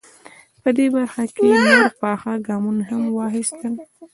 [0.63, 3.73] په دې برخه کې نور پاخه ګامونه هم واخیستل.